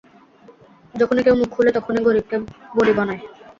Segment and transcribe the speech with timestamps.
[0.95, 2.35] যখনি কেউ মুখ খুলে তখনি গরিবকে
[2.77, 3.21] বলি বানায়।